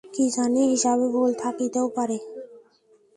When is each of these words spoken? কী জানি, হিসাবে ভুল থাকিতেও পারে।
কী 0.13 0.25
জানি, 0.29 0.61
হিসাবে 0.69 1.05
ভুল 1.07 1.31
থাকিতেও 1.33 1.87
পারে। 1.89 2.17